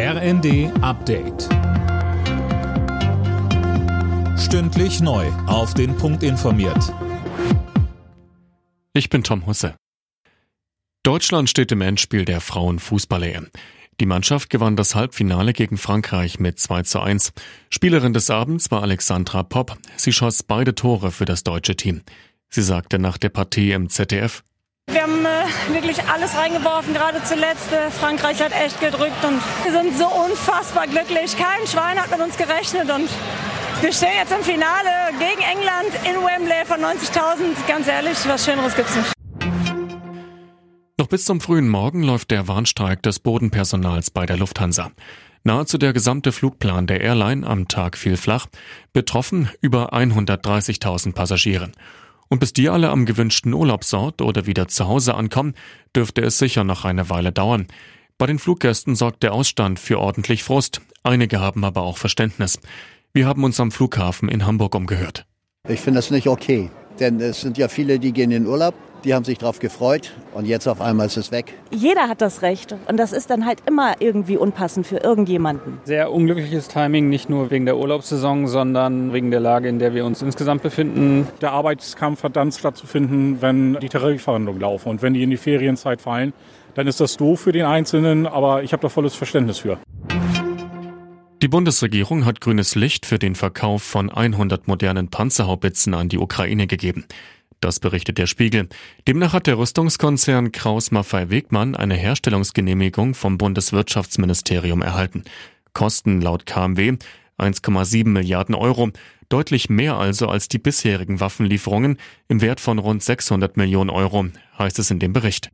[0.00, 1.48] RND Update.
[4.38, 5.26] Stündlich neu.
[5.48, 6.94] Auf den Punkt informiert.
[8.92, 9.74] Ich bin Tom Husse.
[11.02, 13.48] Deutschland steht im Endspiel der Frauenfußball-EM.
[13.98, 17.32] Die Mannschaft gewann das Halbfinale gegen Frankreich mit 2 zu 1.
[17.68, 19.78] Spielerin des Abends war Alexandra Popp.
[19.96, 22.02] Sie schoss beide Tore für das deutsche Team.
[22.48, 24.44] Sie sagte nach der Partie im ZDF,
[24.92, 27.72] wir haben äh, wirklich alles reingeworfen, gerade zuletzt.
[27.72, 31.36] Äh, Frankreich hat echt gedrückt und wir sind so unfassbar glücklich.
[31.36, 33.08] Kein Schwein hat mit uns gerechnet und
[33.82, 37.66] wir stehen jetzt im Finale gegen England in Wembley von 90.000.
[37.68, 39.12] Ganz ehrlich, was Schöneres gibt's nicht.
[40.98, 44.90] Noch bis zum frühen Morgen läuft der Warnstreik des Bodenpersonals bei der Lufthansa.
[45.44, 48.46] Nahezu der gesamte Flugplan der Airline am Tag fiel flach.
[48.92, 51.70] Betroffen über 130.000 Passagiere.
[52.28, 55.54] Und bis die alle am gewünschten Urlaubsort oder wieder zu Hause ankommen,
[55.96, 57.66] dürfte es sicher noch eine Weile dauern.
[58.18, 60.80] Bei den Fluggästen sorgt der Ausstand für ordentlich Frust.
[61.02, 62.58] Einige haben aber auch Verständnis.
[63.12, 65.24] Wir haben uns am Flughafen in Hamburg umgehört.
[65.68, 66.70] Ich finde das nicht okay,
[67.00, 70.12] denn es sind ja viele, die gehen in den Urlaub die haben sich darauf gefreut
[70.34, 71.54] und jetzt auf einmal ist es weg.
[71.70, 75.78] Jeder hat das Recht und das ist dann halt immer irgendwie unpassend für irgendjemanden.
[75.84, 80.04] Sehr unglückliches Timing, nicht nur wegen der Urlaubssaison, sondern wegen der Lage, in der wir
[80.04, 81.28] uns insgesamt befinden.
[81.40, 86.00] Der Arbeitskampf hat dann stattzufinden, wenn die Tarifverhandlungen laufen und wenn die in die Ferienzeit
[86.00, 86.32] fallen.
[86.74, 89.78] Dann ist das doof für den Einzelnen, aber ich habe da volles Verständnis für.
[91.40, 96.66] Die Bundesregierung hat grünes Licht für den Verkauf von 100 modernen Panzerhaubitzen an die Ukraine
[96.66, 97.04] gegeben.
[97.60, 98.68] Das berichtet der Spiegel.
[99.06, 105.24] Demnach hat der Rüstungskonzern Kraus Maffei Wegmann eine Herstellungsgenehmigung vom Bundeswirtschaftsministerium erhalten.
[105.72, 106.96] Kosten laut KMW
[107.38, 108.90] 1,7 Milliarden Euro,
[109.28, 111.98] deutlich mehr also als die bisherigen Waffenlieferungen
[112.28, 114.26] im Wert von rund 600 Millionen Euro,
[114.58, 115.50] heißt es in dem Bericht.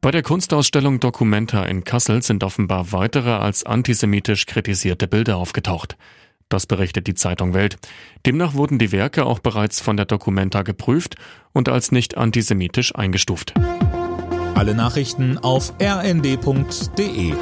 [0.00, 5.96] Bei der Kunstausstellung Documenta in Kassel sind offenbar weitere als antisemitisch kritisierte Bilder aufgetaucht.
[6.54, 7.78] Das berichtet die Zeitung Welt.
[8.26, 11.16] Demnach wurden die Werke auch bereits von der Documenta geprüft
[11.52, 13.54] und als nicht antisemitisch eingestuft.
[14.54, 17.34] Alle Nachrichten auf rnd.de